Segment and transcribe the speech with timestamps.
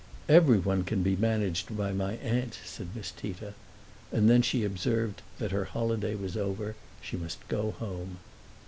[0.27, 3.53] "Everyone can be managed by my aunt," said Miss Tita.
[4.11, 8.17] And then she observed that her holiday was over; she must go home.